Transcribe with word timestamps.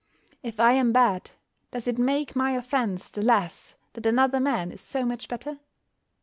If 0.41 0.59
I 0.59 0.71
am 0.71 0.91
bad, 0.91 1.29
does 1.69 1.87
it 1.87 1.99
make 1.99 2.35
my 2.35 2.53
offence 2.53 3.11
the 3.11 3.21
less 3.21 3.75
that 3.93 4.07
another 4.07 4.39
man 4.39 4.71
is 4.71 4.81
so 4.81 5.05
much 5.05 5.27
better? 5.27 5.59